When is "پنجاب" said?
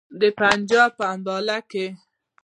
0.39-0.89